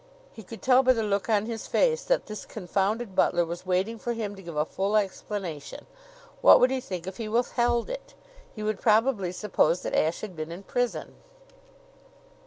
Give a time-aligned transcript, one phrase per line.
[0.33, 3.99] He could tell by the look on his face that this confounded butler was waiting
[3.99, 5.85] for him to give a full explanation.
[6.41, 8.15] What would he think if he withheld it?
[8.55, 11.17] He would probably suppose that Ashe had been in prison.